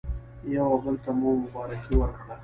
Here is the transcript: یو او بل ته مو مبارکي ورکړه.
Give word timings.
یو 0.55 0.65
او 0.71 0.77
بل 0.83 0.95
ته 1.03 1.11
مو 1.19 1.29
مبارکي 1.43 1.93
ورکړه. 1.97 2.33